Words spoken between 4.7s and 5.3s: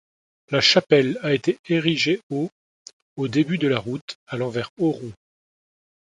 Auron.